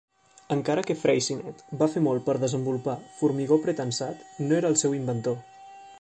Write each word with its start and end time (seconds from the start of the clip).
Encara 0.53 0.83
que 0.87 0.95
Freyssinet 1.01 1.59
va 1.83 1.89
fer 1.95 2.03
molt 2.07 2.25
per 2.29 2.35
desenvolupar 2.45 2.95
formigó 3.21 3.59
pretensat, 3.67 4.25
no 4.47 4.59
era 4.63 4.73
el 4.75 4.81
seu 4.85 5.01
inventor. 5.03 5.39